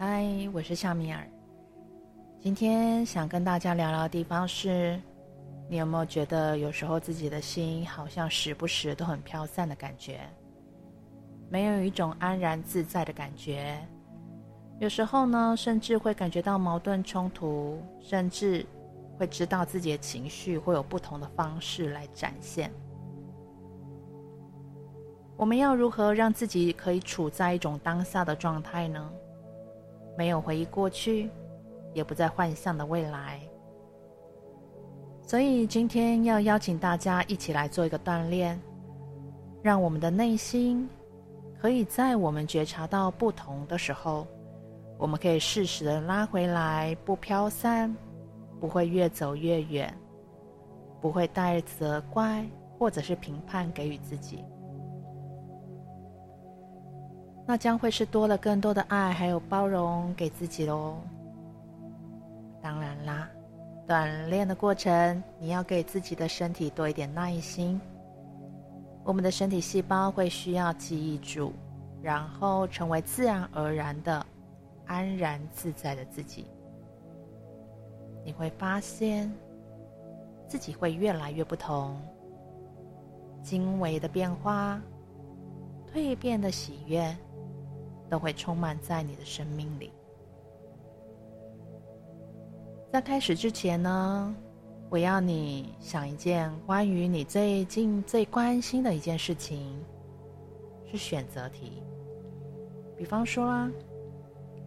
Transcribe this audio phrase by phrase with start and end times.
[0.00, 1.28] 嗨，我是夏米尔。
[2.38, 4.96] 今天想跟大家聊聊的地方是，
[5.68, 10.20] 你有没有觉得有时候自己的心好像时不时都很飘散的感觉，
[11.50, 13.76] 没有一种安然自在的感觉。
[14.78, 18.64] 有时候呢，甚至会感觉到矛盾冲突，甚至
[19.18, 22.70] 会知道自己的情绪会有不同的方式来展现。
[25.36, 29.10] 我们要如何让自己可以处在一种当下的状态呢？
[30.18, 31.30] 没有回忆过去，
[31.94, 33.40] 也不再幻想的未来。
[35.22, 38.60] 所以今天要邀请大家一起来做一个锻炼，
[39.62, 40.88] 让我们的内心
[41.60, 44.26] 可以在我们觉察到不同的时候，
[44.98, 47.94] 我们可以适时的拉回来，不飘散，
[48.58, 49.96] 不会越走越远，
[51.00, 52.44] 不会带责怪
[52.76, 54.44] 或者是评判给予自己。
[57.50, 60.98] 那将会是多了更多的爱，还有包容给自己喽。
[62.60, 63.26] 当然啦，
[63.86, 67.80] 锻炼的过程，你要给自己的身体多一点耐心。
[69.02, 71.54] 我们的身体细胞会需要记忆住，
[72.02, 74.26] 然后成为自然而然的
[74.84, 76.44] 安然自在的自己。
[78.26, 79.32] 你会发现
[80.46, 81.98] 自己会越来越不同，
[83.42, 84.78] 精微的变化，
[85.90, 87.16] 蜕变的喜悦。
[88.08, 89.92] 都会充满在你的生命里。
[92.90, 94.34] 在开始之前呢，
[94.88, 99.78] 我要你想一件关于你最近最关心的一件事情，
[100.90, 101.82] 是选择题。
[102.96, 103.70] 比方说啊，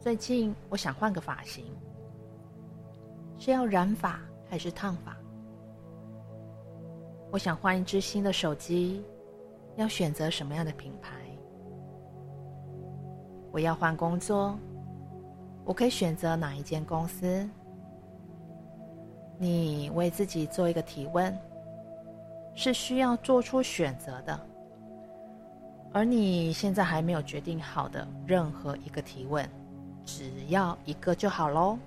[0.00, 1.64] 最近我想换个发型，
[3.36, 5.16] 是要染发还是烫发？
[7.32, 9.02] 我想换一支新的手机，
[9.74, 11.16] 要选择什么样的品牌？
[13.54, 14.58] 我要换工作，
[15.64, 17.48] 我可以选择哪一间公司？
[19.38, 21.32] 你为自己做一个提问，
[22.52, 24.40] 是需要做出选择的。
[25.92, 29.48] 而你现在还没有决定好的任何一个提问，
[30.04, 31.78] 只要一个就好喽。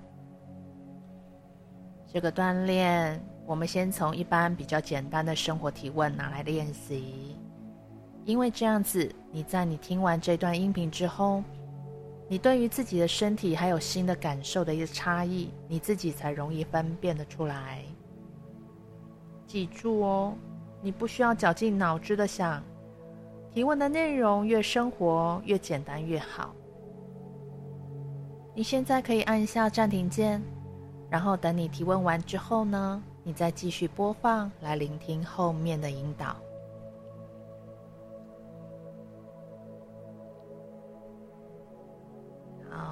[2.06, 7.36] 这个锻炼，我们先从一般比较简单的生活提问拿来练习，
[8.24, 11.42] 因为这样子，你在你听完这段音频之后。
[12.30, 17.82] 你对于自己的身体还有新的感受的一个差异，你自己才容易分辨得出来。
[19.46, 20.34] 记住哦，
[20.82, 22.62] 你不需要绞尽脑汁的想，
[23.50, 26.54] 提问的内容越生活越简单越好。
[28.54, 30.42] 你现在可以按一下暂停键，
[31.08, 36.36] 然后等你提问完之后呢，你再继续播放来聆听后面的引导。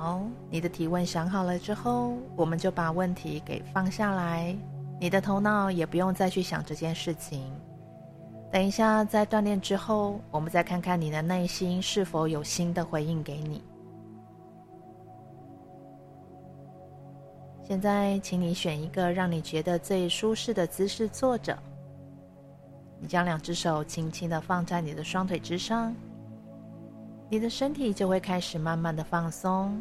[0.06, 4.56] 好，你的提问想好了之后，我们就把问题给放下来。
[5.00, 7.52] 你的头脑也不用再去想这件事情。
[8.52, 13.64] 等一下，在锻炼之后，我们再看看你的内心是否有新的回应给你。
[17.64, 21.58] 现在，请你选一个让你觉得最舒适的姿势坐着。
[23.00, 25.92] 你将两只手轻轻的放在你的双腿之上。
[27.28, 29.76] 你的身体就会开始慢慢的放松，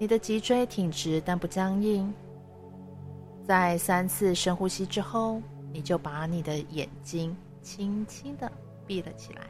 [0.00, 2.10] 你的脊椎挺直但不僵硬。
[3.46, 5.42] 在三次深呼吸之后，
[5.74, 8.50] 你就把你的眼睛轻轻的
[8.86, 9.42] 闭了起来。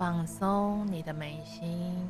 [0.00, 2.08] 放松你的眉心，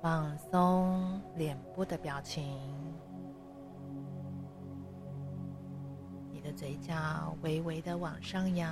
[0.00, 2.58] 放松脸部的表情，
[6.30, 8.66] 你的嘴角微微的往上扬，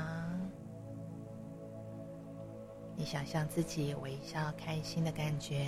[2.96, 5.66] 你想象自己微笑开心的感觉，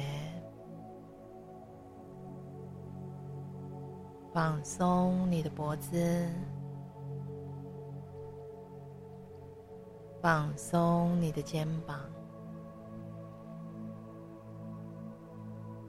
[4.33, 6.27] 放松你的脖子。
[10.23, 11.99] 放松你的肩膀，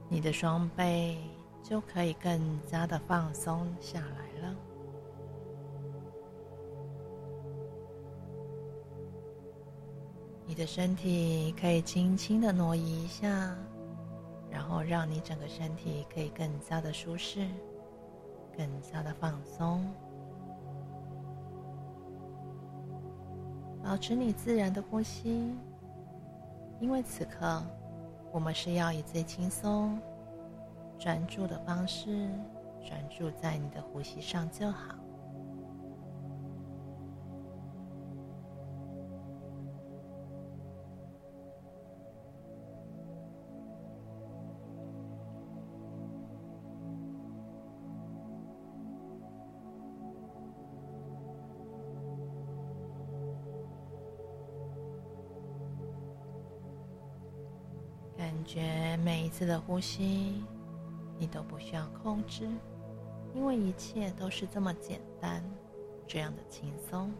[0.10, 1.20] 你的双背
[1.62, 4.56] 就可以更加的放松下来了。
[10.48, 13.56] 你的身体可以轻轻的挪移一下，
[14.50, 17.48] 然后让你整个身体可以更加的舒适，
[18.58, 19.88] 更加的放松。
[23.94, 25.54] 保持你自然的呼吸，
[26.80, 27.64] 因为此刻
[28.32, 30.00] 我们是要以最轻松、
[30.98, 32.28] 专注的方式，
[32.84, 34.96] 专注在你的呼吸上就好。
[58.34, 60.44] 感觉每一次的呼吸，
[61.20, 62.50] 你都不需要控制，
[63.36, 65.44] 因为一切都是这么简单，
[66.08, 67.12] 这样的轻松。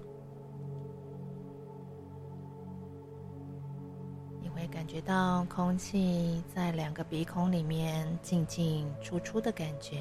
[4.42, 10.00] 你会感觉到空气在两个鼻孔里面进进出出的感觉，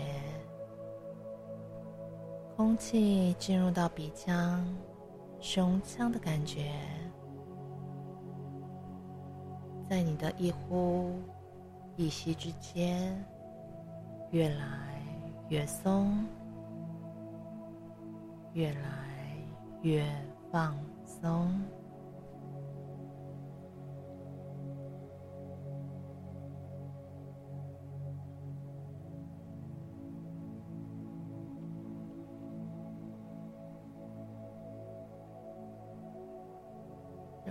[2.57, 4.67] 空气进入到鼻腔、
[5.41, 6.73] 胸腔的感觉。
[9.93, 11.21] 在你的一呼
[11.97, 13.15] 一吸之间，
[14.31, 15.03] 越来
[15.51, 16.27] 越松，
[18.55, 19.37] 越来
[19.83, 20.03] 越
[20.51, 20.75] 放
[21.05, 21.61] 松。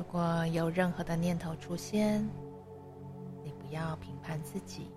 [0.02, 2.28] 如果有任何的念头出现，
[3.44, 4.88] 你不要评判自己。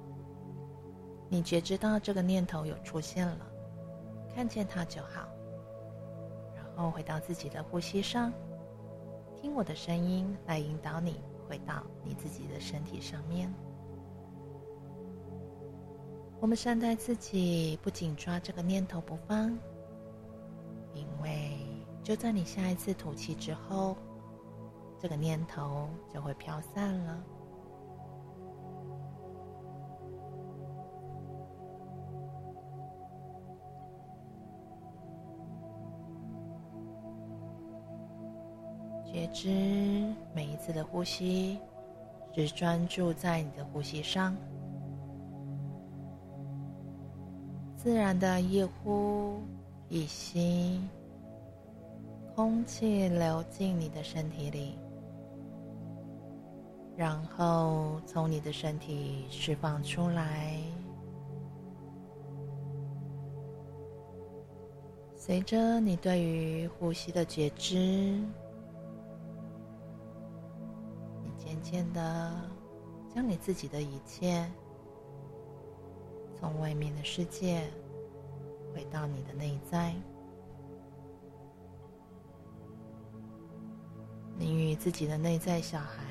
[1.28, 3.46] 你觉知到这个念头有出现了，
[4.34, 5.28] 看见它就好。
[6.56, 8.32] 然后回到自己的呼吸上，
[9.36, 13.52] 听我的声音来引导你回到你自己的身体上面。
[16.40, 19.50] 我们善待自己，不紧抓这个念头不放，
[20.94, 21.58] 因为
[22.02, 23.94] 就在你下一次吐气之后。
[25.04, 27.22] 这个念头就会飘散了。
[39.04, 39.50] 觉知
[40.34, 41.58] 每一次的呼吸，
[42.32, 44.34] 只专注在你的呼吸上，
[47.76, 49.38] 自然的一呼
[49.90, 50.80] 一吸，
[52.34, 54.78] 空气流进你的身体里。
[56.96, 60.56] 然后从你的身体释放出来，
[65.16, 67.74] 随着你对于呼吸的觉知，
[71.22, 72.32] 你渐渐的
[73.12, 74.48] 将你自己的一切
[76.38, 77.68] 从外面的世界
[78.72, 79.92] 回到你的内在，
[84.38, 86.03] 你与自己的内在小孩。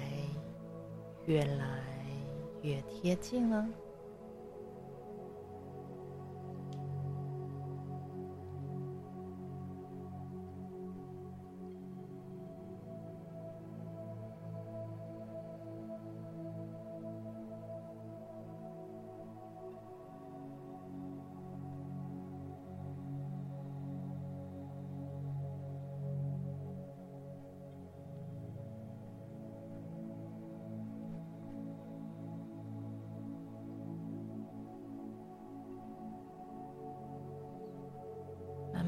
[1.25, 1.81] 越来
[2.63, 3.65] 越贴近了。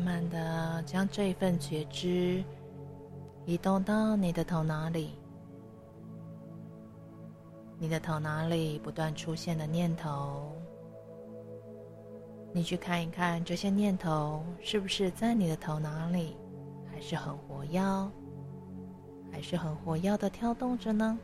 [0.05, 2.43] 慢慢的将这一份觉知
[3.43, 5.15] 移动到你的头脑里，
[7.79, 10.51] 你的头脑里不断出现的念头，
[12.53, 16.38] 你去看一看这些念头是不是在你的头脑里
[16.93, 17.81] 还是很活跃，
[19.31, 21.17] 还是很活跃的跳动着呢？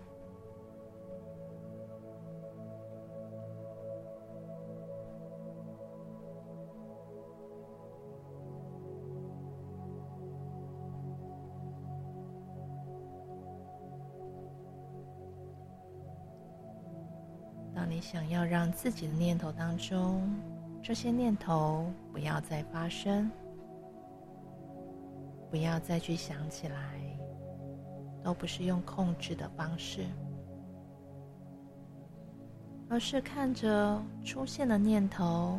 [18.12, 20.22] 想要让自己的念头当中，
[20.84, 23.32] 这些念头不要再发生，
[25.50, 27.00] 不要再去想起来，
[28.22, 30.06] 都不是用控制的方式，
[32.90, 35.58] 而是看着出现的念头，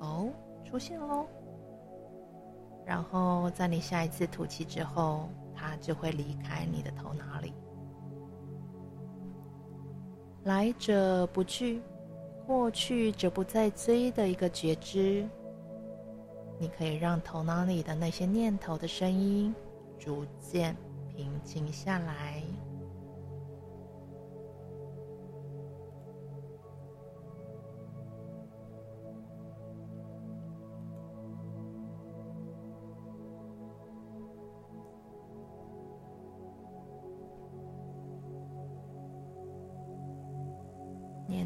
[0.00, 0.28] 哦，
[0.64, 1.26] 出现喽，
[2.84, 7.52] 然后在你下一次吐气之后，它就会离开你的头脑里。
[10.44, 11.80] 来者不拒，
[12.46, 15.26] 过去者不再追的一个觉知，
[16.58, 19.54] 你可以让头脑里的那些念头的声音
[19.98, 20.76] 逐渐
[21.16, 22.42] 平静下来。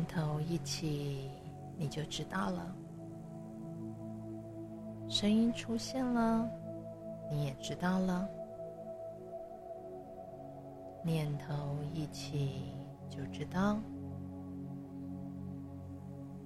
[0.09, 1.31] 头一起，
[1.77, 2.63] 你就知道了；
[5.09, 6.51] 声音出现了，
[7.31, 8.29] 你也知道了。
[11.05, 12.75] 念头一起
[13.09, 13.79] 就知道，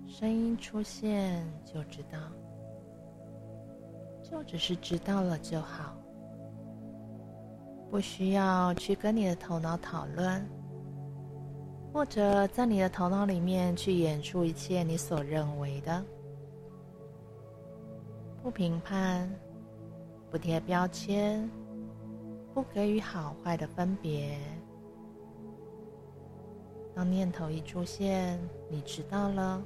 [0.07, 2.19] 声音出现就知道，
[4.23, 5.95] 就只是知道了就好，
[7.90, 10.47] 不需要去跟你的头脑讨论。
[11.92, 16.02] 或者在你的头脑里面去演出一切你所认为的，
[18.42, 19.30] 不评判，
[20.30, 21.49] 不贴标签，
[22.54, 24.38] 不给予好坏的分别。
[26.94, 29.62] 当念头一出现，你知道了，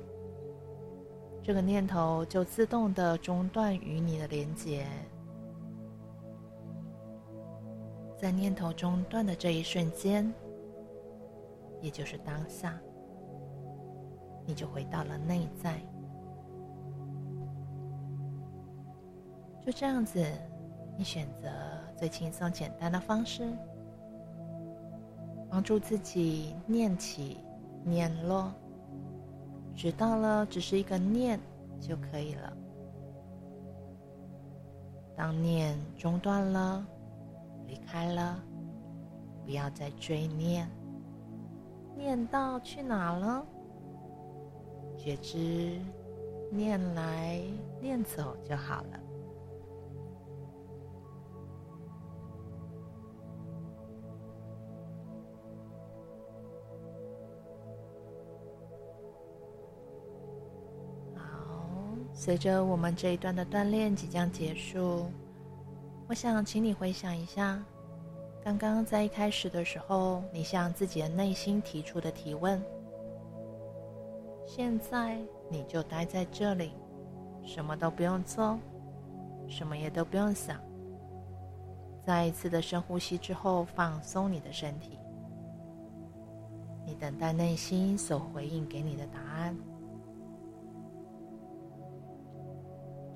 [1.45, 4.85] 这个念头就自动的中断与你的连接。
[8.17, 10.33] 在念头中断的这一瞬间。
[11.87, 12.77] 也就是当下，
[14.45, 15.79] 你就回到了内在。
[19.65, 20.21] 就这样子，
[20.99, 21.49] 你选择
[21.97, 23.57] 最轻松简单的方式，
[25.49, 27.37] 帮助自己念起、
[27.85, 28.53] 念落，
[29.73, 31.39] 知道了只是一个念
[31.79, 32.53] 就可以了。
[35.15, 36.85] 当念中断了、
[37.69, 38.43] 离开了，
[39.45, 40.69] 不要再追念。
[41.97, 43.45] 念到去哪了？
[44.97, 45.81] 觉知，
[46.51, 47.41] 念来
[47.81, 49.01] 念走就好了。
[61.15, 61.69] 好，
[62.13, 65.07] 随着我们这一段的锻炼即将结束，
[66.09, 67.63] 我想请你回想一下。
[68.47, 72.63] 刚刚在一开始的时候，你向自己的内心提出的提问。
[74.47, 75.19] 现在
[75.51, 76.71] 你就待在这里，
[77.45, 78.57] 什么都不用做，
[79.49, 80.61] 什么也都不用想。
[82.05, 84.97] 再一次的深呼吸之后，放松你的身体。
[86.87, 89.57] 你等待内心所回应给你的答案。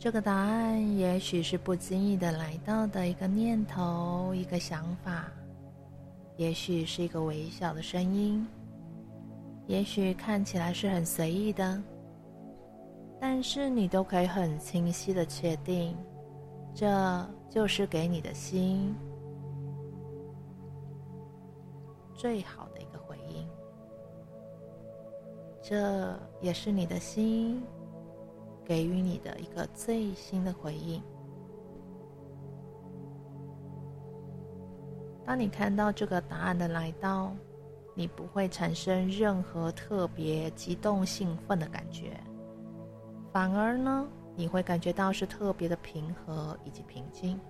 [0.00, 5.30] 这个答案也许是不经意的来到的一个念头、一个想法，
[6.38, 8.48] 也许是一个微小的声音，
[9.66, 11.82] 也许看起来是很随意的，
[13.20, 15.94] 但是你都可以很清晰的确定，
[16.74, 18.96] 这就是给你的心
[22.14, 23.46] 最好的一个回应，
[25.60, 27.62] 这也是你的心。
[28.70, 31.02] 给予你的一个最新的回应。
[35.26, 37.32] 当你看到这个答案的来到，
[37.96, 42.12] 你不会产生任何特别激动、兴奋的感觉，
[43.32, 47.40] 反而呢，你会感觉到是特别的平和以及平静。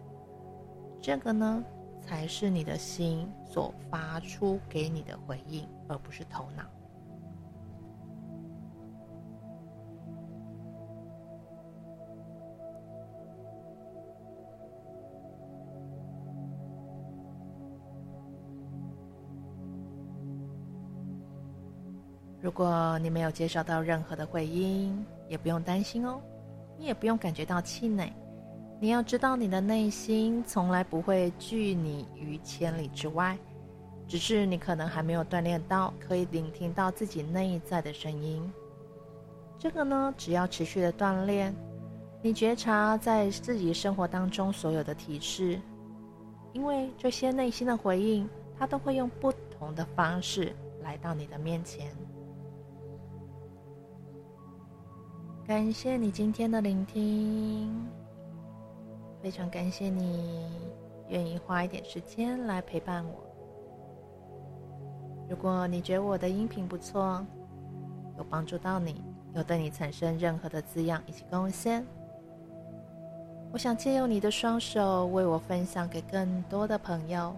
[1.02, 1.62] 这个呢，
[2.00, 6.64] 才是你的心所发出给你的回应，而不是头脑。
[22.42, 26.18] 如果你没有接受到任何的回应，也不用担心哦，
[26.78, 28.10] 你也不用感觉到气馁。
[28.80, 33.36] 你要知道，你的内心从来不会拒你于千里之外，
[34.08, 38.50] 只是你可能还没有锻炼到可以聆听到自己内在的声音。
[39.58, 41.54] 这个呢，只要持续的锻炼，
[42.22, 45.60] 你觉察在自己生活当中所有的提示，
[46.54, 48.26] 因为这些内心的回应，
[48.58, 51.94] 它都会用不同的方式来到你的面前。
[55.50, 57.84] 感谢你今天的聆听，
[59.20, 60.46] 非常感谢你
[61.08, 63.14] 愿意花一点时间来陪伴我。
[65.28, 67.26] 如果你觉得我的音频不错，
[68.16, 69.02] 有帮助到你，
[69.34, 71.84] 有对你产生任何的滋养以及贡献，
[73.50, 77.34] 我想借用你的双手，为我分享给更多的朋友。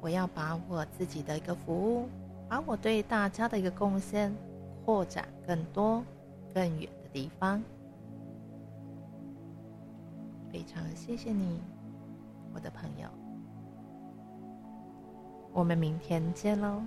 [0.00, 2.08] 我要把我自己的一个服务，
[2.48, 4.34] 把我对大家的一个贡献，
[4.86, 6.00] 扩展更多、
[6.54, 7.60] 更远的地方。
[10.48, 11.60] 非常谢谢你，
[12.54, 13.08] 我的朋友。
[15.52, 16.80] 我们明天见喽。